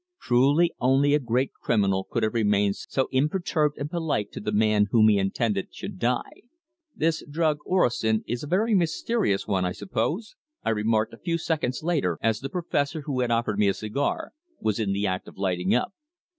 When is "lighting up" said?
15.37-15.93